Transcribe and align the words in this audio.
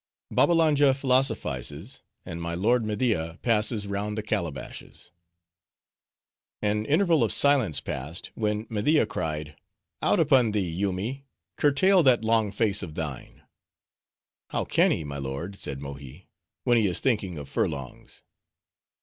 Babbalanja 0.31 0.95
Philosophizes, 0.95 2.01
And 2.25 2.41
My 2.41 2.55
Lord 2.55 2.83
Media 2.83 3.37
Passes 3.43 3.85
Round 3.85 4.17
The 4.17 4.23
Calabashes 4.23 5.11
An 6.59 6.87
interval 6.87 7.23
of 7.23 7.31
silence 7.31 7.81
passed; 7.81 8.31
when 8.33 8.65
Media 8.67 9.05
cried, 9.05 9.55
"Out 10.01 10.19
upon 10.19 10.53
thee, 10.53 10.67
Yoomy! 10.75 11.27
curtail 11.55 12.01
that 12.01 12.25
long 12.25 12.51
face 12.51 12.81
of 12.81 12.95
thine." 12.95 13.43
"How 14.49 14.65
can 14.65 14.89
he, 14.89 15.03
my 15.03 15.19
lord," 15.19 15.55
said 15.55 15.79
Mohi, 15.79 16.27
"when 16.63 16.79
he 16.79 16.87
is 16.87 16.99
thinking 16.99 17.37
of 17.37 17.47
furlongs?" 17.47 18.23